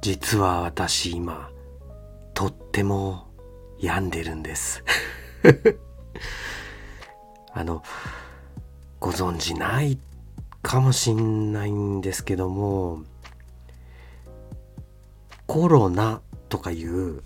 [0.00, 1.50] 実は私今
[2.34, 3.26] とっても
[3.78, 4.84] 病んでるんです。
[7.52, 7.82] あの
[9.00, 9.98] ご存知ない
[10.62, 13.02] かもしんないんですけども
[15.46, 17.22] コロナとかいう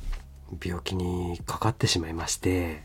[0.63, 2.85] 病気にかかってしまいまして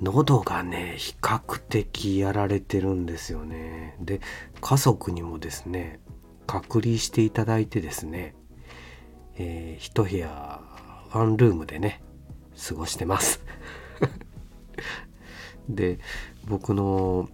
[0.00, 3.96] 喉がね比較的やられてるんですよね。
[4.00, 4.20] で
[4.60, 6.00] 家族にもですね
[6.48, 8.34] 隔離していただいてですね、
[9.38, 10.60] えー、一部屋
[11.12, 12.02] ワンルームでね
[12.68, 13.40] 過ごしてます。
[15.68, 15.98] で
[16.46, 17.28] 僕の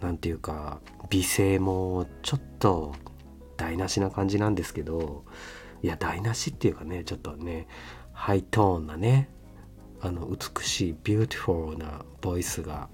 [0.00, 2.94] 何て言うか美声もちょっと
[3.56, 5.24] 台無しな感じなんですけど
[5.82, 7.66] いや台無しっていうかねちょっとね
[8.12, 9.28] ハイトーンなね
[10.00, 12.88] あの美しい beautiful なボイスが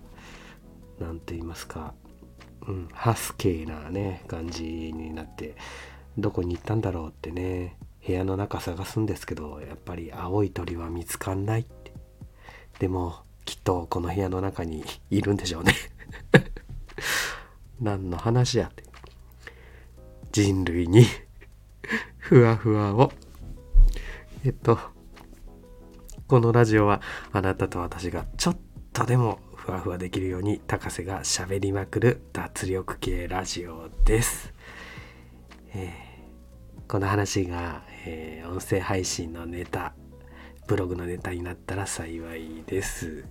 [0.99, 1.95] 何て言いますか、
[2.66, 5.54] うん、ハスキーなね感じになって
[6.19, 11.93] どこに行ったんだろうってね部屋の中探すんですけどやっぱり青い鳥は見つかんないって。
[12.79, 15.74] でもきっとこの部屋の中にいるんでしょうね。
[17.80, 18.85] 何の話やって。
[20.32, 21.07] 人類に
[22.18, 23.13] ふわふわを。
[24.45, 24.79] えっと
[26.29, 27.01] このラジオは
[27.32, 28.57] あなたと私がちょっ
[28.93, 34.52] とでもふわふわできるように高瀬がしゃべりまくる脱力系ラジオです、
[35.74, 36.05] えー、
[36.88, 39.95] この話が、えー、音声配信のネタ
[40.68, 43.24] ブログのネタになったら幸いです。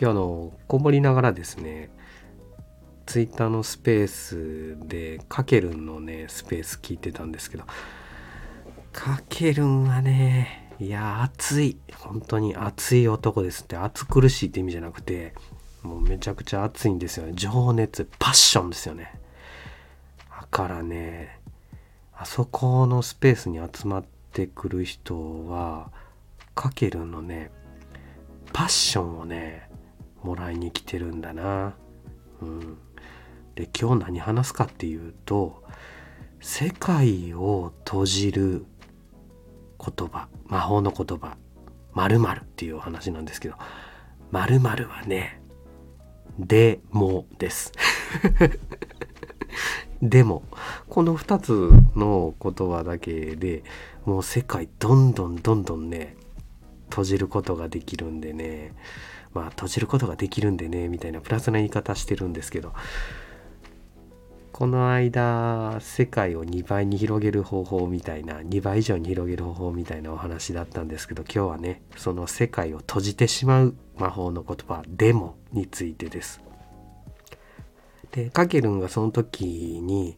[0.00, 1.90] 今日あのこもりながらですね
[3.06, 7.64] ツイッターのスペースでかけるんのねスペース聞いてたんですけど
[8.92, 11.78] かけるんはねいや熱い。
[11.96, 15.34] 本当に熱い男ですって熱苦しいって意味じゃなくて
[15.82, 17.32] もうめちゃくちゃ熱いんですよね。
[17.34, 19.12] 情熱パッションですよね。
[20.30, 21.37] だからね
[22.20, 25.92] あそこのスペースに集まってくる人は
[26.56, 27.52] かけるのね
[28.52, 29.70] パッションをね
[30.24, 31.76] もらいに来てるんだな。
[32.42, 32.78] うん。
[33.54, 35.62] で今日何話すかっていうと
[36.40, 38.66] 世界を閉じる
[39.78, 41.36] 言葉魔法の言葉
[41.92, 43.54] 〇〇っていうお話なんですけど
[44.32, 45.40] 〇〇はね
[46.36, 47.72] でもです。
[50.02, 50.42] でも
[50.88, 53.64] この2つの言葉だけで
[54.04, 56.16] もう世界どんどんどんどんね
[56.88, 58.74] 閉じることができるんでね
[59.34, 62.72] まあ閉じることができるんでねみたいなプラスな言い方してるんですけど
[64.52, 76.47] この間世界を2倍に広げる方法みたいな2倍以上に広げる方法みたいなお話だったんですけど今日はねその世界を閉じてしまう魔法の言葉デモについてです。
[78.12, 79.44] でカケルンがその時
[79.82, 80.16] に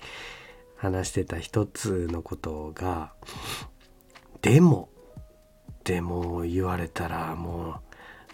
[0.76, 3.12] 話してた一つのことが
[4.42, 4.88] 「でも」
[5.84, 7.80] でも言われたらも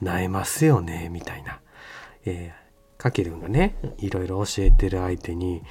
[0.00, 1.60] う萎えますよねみたいな。
[2.24, 5.62] えー、カケルンがねいろいろ教えてる相手に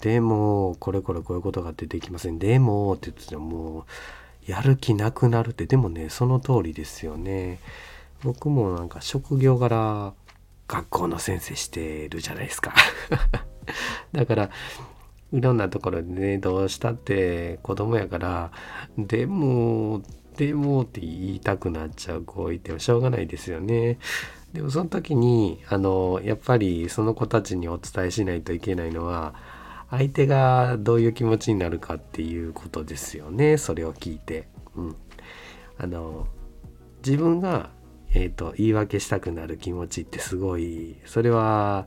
[0.00, 2.38] でも、これこれこういうことが出てきません。
[2.38, 3.86] でも、って言ってても
[4.48, 7.60] う、やる気なくなるって、でもね、その通りですよね。
[8.22, 10.14] 僕もなんか職業柄、
[10.68, 12.74] 学校の先生してるじゃないですか。
[14.12, 14.50] だから、
[15.32, 18.52] いろんなところでね、どうしたって子供やから、
[18.96, 20.02] でも、
[20.36, 23.98] でもって言いたくなっちゃう子いてもしょうがないですよね。
[24.52, 29.34] でもその時に、あの、やっぱりその子たちにお伝えしないといけないのは、
[29.90, 34.48] 相手がどういう気持ちになるかっていうことですよねそれを聞いて。
[34.76, 34.96] うん、
[35.78, 36.26] あの
[37.04, 37.70] 自分が、
[38.14, 41.86] えーと、言い訳したくなる気持ちってすごいそれは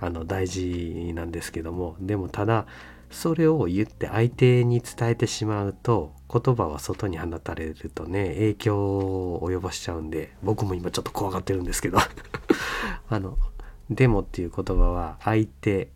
[0.00, 2.66] あの大事なんですけどもでもただ
[3.10, 11.98] それを言って相手に伝えてしまうと言葉は外に放たれるとね影響を及ぼしちゃうんで僕も今ちょっと怖がってるんですけど。
[13.10, 13.38] あの
[13.88, 15.88] 「でも」っていう言葉は相手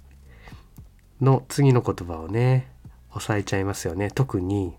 [1.20, 2.72] の次の言葉をね
[3.10, 4.10] 押さえちゃいますよね。
[4.10, 4.74] 特に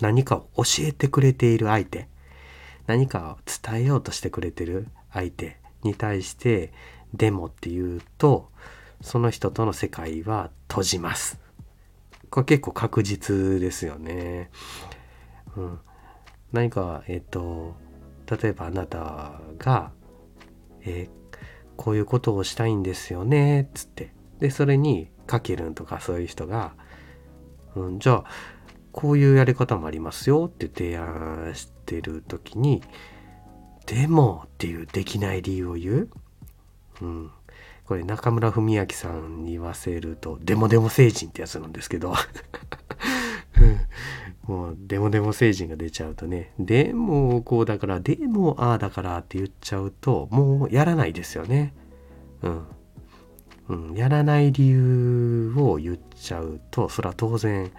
[0.00, 2.08] 何かを教えてくれている相手。
[2.88, 6.72] 何かを伝えようとしてくれてる相手に対して
[7.14, 8.50] 「でも」っていうと
[9.02, 11.38] その人との世界は閉じます。
[12.30, 14.50] これ結構確実ですよね。
[15.56, 15.78] うん、
[16.52, 17.76] 何かえっ、と
[18.26, 19.92] 例えばあなたが、
[20.80, 21.36] えー、
[21.76, 26.72] こういうことをしたいんですよね」っつってでそれにかけるんとかそういう人が、
[27.76, 28.24] うん、じゃあ
[28.98, 32.82] こういうやり方もありますよって提案してる時に
[33.86, 36.08] でもっていうできない理由を言う、
[37.02, 37.30] うん、
[37.86, 42.12] これ中村文明さんに言わせると「でもでも成人」ってやつなんですけど。
[44.48, 46.54] もうデモデモ星人が出ちゃうとね。
[46.58, 51.74] でもこうだからでもああだからって言っちゃうともうやらないですよね。
[52.42, 52.66] うん。
[53.68, 57.70] うん、やらない理由を言っちゃうとそれは当然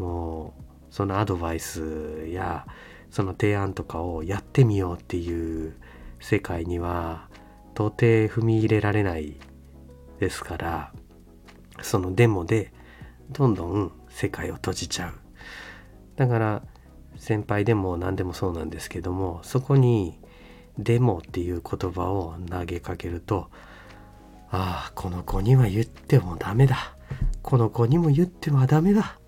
[0.00, 2.66] もうそのアドバイスや
[3.10, 5.74] その提案とかをやってみようっていう
[6.20, 7.28] 世界には
[7.74, 9.36] 到底踏み入れられない
[10.18, 10.92] ですから
[11.82, 12.72] そのデモで
[13.30, 15.14] どんどん世界を閉じちゃう
[16.16, 16.62] だから
[17.16, 20.18] 先輩でも何でもそうなんですけどもそこに
[20.78, 23.50] 「デモ」っていう言葉を投げかけると
[24.52, 26.96] ああ、この子には言ってもダメだ。
[27.42, 29.19] この子にも言ってはダメだ。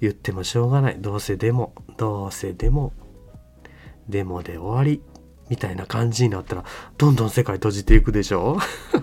[0.00, 0.96] 言ってもしょうがない。
[1.00, 2.92] どうせでも、どうせでも、
[4.08, 5.02] でもで終わり。
[5.48, 6.64] みたいな感じになったら、
[6.98, 8.58] どんどん世界閉じていくでしょ？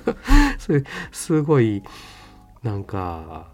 [0.60, 1.84] それ、すごい、
[2.63, 3.54] なんか、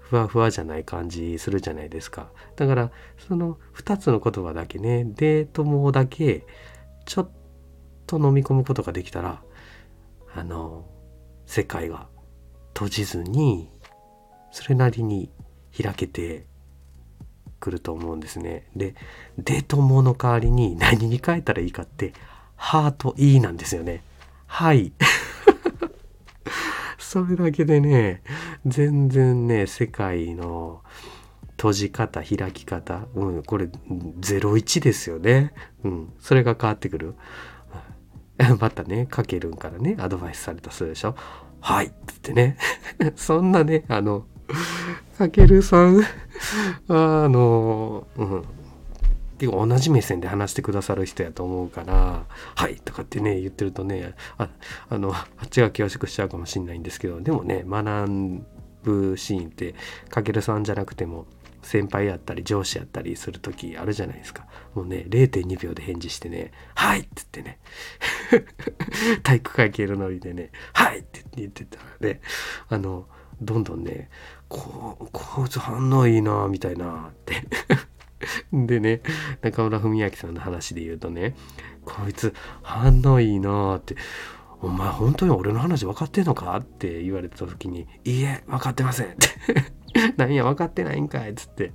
[0.00, 2.32] ふわふわじゃない感じするじゃないですか。
[2.56, 6.44] だから、その2つの言葉だけね、でともだけ、
[7.06, 7.30] ちょっ
[8.08, 9.40] と飲み込むことができたら、
[10.34, 10.84] あの、
[11.46, 12.08] 世界が
[12.74, 13.68] 閉じずに
[14.50, 15.30] それなりに
[15.80, 16.46] 開けて
[17.60, 18.66] くると思うんですね。
[18.74, 18.94] で
[19.38, 22.12] 「で」ともの代わりに何に変えたらいいかって
[22.56, 24.02] 「ハート E」なんですよね。
[24.46, 24.92] はい
[26.98, 28.22] それだけでね
[28.66, 30.82] 全然ね世界の
[31.60, 35.52] 閉じ方開き方、うん、これ01ですよね。
[35.84, 37.14] うん、それが変わってくる。
[38.58, 41.14] またね、かけるんからね、アドバイスされたそうでしょ。
[41.60, 42.56] はいっつってね。
[43.14, 44.24] そんなね、あの、
[45.20, 46.00] かけるさん。
[46.88, 48.44] あの、うん。
[49.38, 52.26] 結構同じ目線で話してくださる人やと思うから
[52.56, 54.50] 「はい」とかってね言ってるとねあ
[54.90, 58.42] あのあっちが恐縮しちゃうかもしんないんですけどでもね学
[58.82, 59.74] ぶシーンって
[60.10, 61.24] かけるさんじゃなくても
[61.62, 64.46] 先輩やったり上司やったりする時あるじゃないですか。
[64.74, 67.60] もうね0.2秒で返事してね「はい」っつってね。
[69.24, 72.20] 体育会系のノリでね「はい」って言ってたらね
[72.68, 73.06] あの
[73.40, 74.10] どんどんね
[74.48, 77.42] こうこいつ反応いいなみたいなって。
[78.52, 79.00] でね
[79.40, 81.34] 中村文明さんの話で言うとね
[81.86, 83.96] こいつ反応いいなって。
[84.62, 89.28] お前本当に俺の話分かってんのかって言われた時に「いいえ分かってません」って。
[90.18, 91.72] 何や分かってないんかいっつって。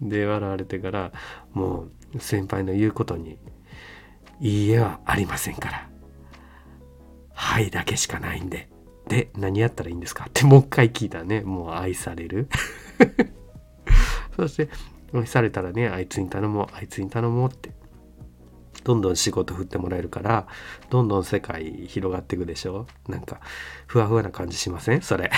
[0.00, 1.12] で笑われてから
[1.52, 3.38] もう先輩の言うことに
[4.40, 5.88] 「いいえはありませんから」
[7.34, 8.73] 「はい」だけしかないんで。
[9.08, 10.24] で何やったらいいんですか？
[10.24, 12.48] ってもう一回聞いたねもう愛される。
[14.36, 14.68] そして
[15.12, 17.72] 愛されたらねあいつに頼もうあいつに頼もうって。
[18.82, 20.46] どんどん仕事振ってもらえるから
[20.90, 22.86] どんどん世界広がっていくでしょ？
[23.08, 23.40] なんか
[23.86, 25.00] ふわふわな感じしません？
[25.00, 25.30] それ。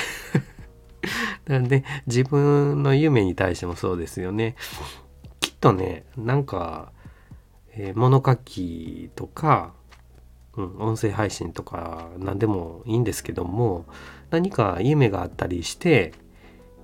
[1.47, 4.57] なんで自分の夢に対してもそうですよね。
[5.39, 6.91] きっとねなんか、
[7.71, 9.75] えー、物書きとか、
[10.57, 13.85] うん、音声配信とか何でもいいんですけども
[14.31, 16.13] 何か夢があったりして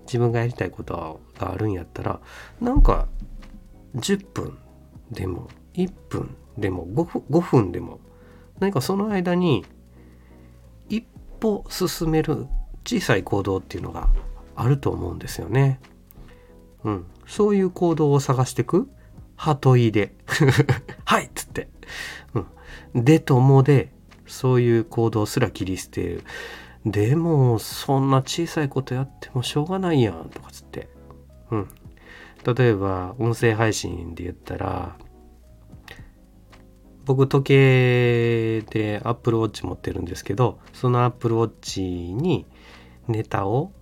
[0.06, 2.20] 自分がやりたいことがあるんやったら
[2.60, 3.08] なんか
[3.96, 4.58] 10分
[5.10, 8.00] でも1分でも 5, 5分でも
[8.60, 9.64] 何かその間に
[10.88, 11.04] 一
[11.40, 12.46] 歩進める
[12.84, 14.08] 小さい行動っていうのが
[14.54, 15.80] あると思うんですよね。
[16.84, 17.06] うん。
[17.26, 18.88] そういう行動を探していく。
[19.42, 20.14] ハトイで。
[21.04, 21.68] はいっつって。
[22.94, 23.04] うん。
[23.04, 23.92] でともで、
[24.24, 26.22] そういう行動すら切り捨てる。
[26.86, 30.88] でも、そんな小さいことやってもしょうがないやん、とかつって。
[31.50, 31.68] うん。
[32.56, 34.96] 例えば、音声配信で言ったら、
[37.04, 42.46] 僕時計で Apple Watch 持ってるんですけどその Apple Watch に
[43.08, 43.72] ネタを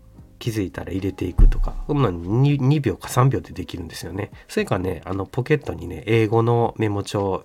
[0.41, 4.33] 気づいたら入れていくとか、まあ2、2秒か3秒でできるんですよね。
[4.49, 7.45] それかね、あのポケットにね、英語のメモ帳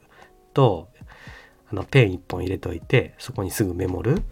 [0.54, 0.90] と、
[1.70, 4.24] あのペン1本入れといて、そこにすぐメモる。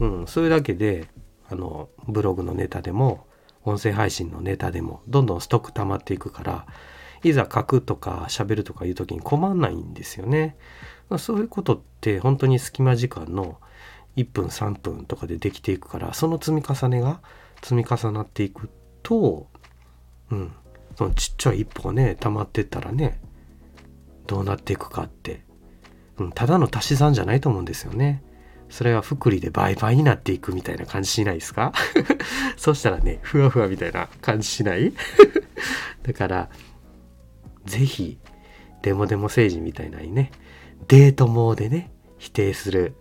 [0.00, 1.08] うん、それだけで、
[1.48, 3.26] あの、ブログのネタでも、
[3.64, 6.66] 音声配信のネタでも、どんどんストック溜まっていくから、
[7.22, 10.56] いざ書くとか喋るとかいう時に困んないんですよね。
[11.08, 13.58] ま、そういうことって本当に隙間時間の
[14.16, 17.20] 1分3分とかでできていくからその積み重ねが
[17.62, 18.68] 積み重なっていく
[19.02, 19.48] と、
[20.30, 20.52] うん、
[20.96, 23.20] そのちっちゃい一歩がね溜まってったらね
[24.26, 25.42] どうなっていくかって、
[26.18, 28.22] うん、ただの足し算じゃないと思うんですよね。
[28.68, 31.72] それは福利で倍々になっていくみたいな感じしないですか？
[32.56, 34.92] そしたらねふわふわみたいな感じしない？
[36.02, 36.48] だから
[37.66, 38.18] 是非
[38.80, 40.32] デモデモ政治みたいなにね
[40.88, 42.96] デートモーでね否定する、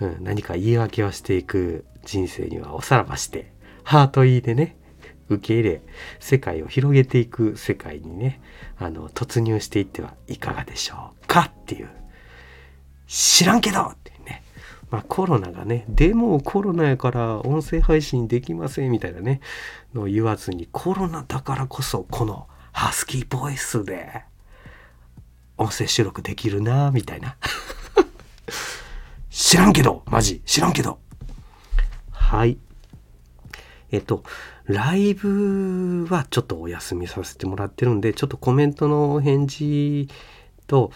[0.00, 3.52] うん、何か言い訳をしていく人生にはおさらばして
[3.84, 4.76] ハートいいでね、
[5.28, 5.82] 受け入れ
[6.20, 8.40] 世界を広げていく世界にね
[8.78, 11.88] あの突入していってはいかがでしょうかっていう。
[13.06, 14.42] 知らんけどってね。
[14.90, 19.40] まあコロナがねでもコロナやから音声配信できませんみたいなね
[19.94, 24.24] の言わずにコロナだからこそこのハスキーボイスで
[25.56, 27.36] 音声収録できるなみたいな。
[29.30, 30.98] 知らんけどマジ知らんけど。
[32.10, 32.58] はい。
[33.90, 34.22] えっと
[34.64, 40.08] ライブはちょっとお休みさせてもらってるんでちょっとコメントの返事
[40.66, 40.92] と、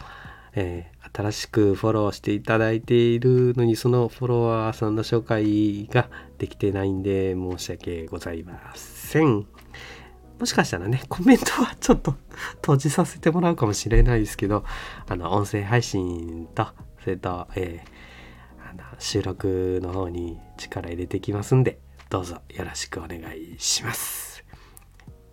[0.54, 9.46] えー新しくフォローしていただいているのにそのフォロワーさんの紹介ができてないんで申し訳ございません。
[10.38, 12.14] もしかしたらね、コメントはちょっと
[12.56, 14.64] 閉じさせてもらうかもしれないですけど、
[15.08, 16.68] あの、音声配信と、
[17.02, 24.44] それと、えー、あの収録の方に力入れてきますんで、どうぞよろしくお願いします。